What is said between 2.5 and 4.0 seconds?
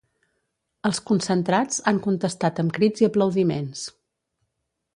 amb crits i aplaudiments.